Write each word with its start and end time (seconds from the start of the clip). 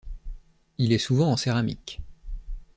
Il 0.79 0.93
est 0.93 0.97
souvent 0.97 1.31
en 1.31 1.37
céramique. 1.37 2.01